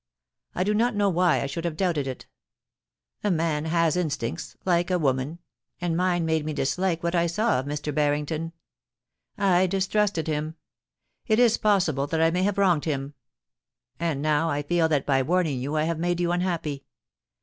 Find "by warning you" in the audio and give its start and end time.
15.05-15.75